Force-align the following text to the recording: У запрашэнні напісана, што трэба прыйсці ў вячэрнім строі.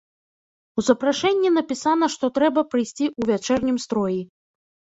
У 0.77 0.83
запрашэнні 0.87 1.49
напісана, 1.59 2.09
што 2.15 2.25
трэба 2.39 2.65
прыйсці 2.73 3.05
ў 3.19 3.33
вячэрнім 3.33 3.77
строі. 3.87 4.21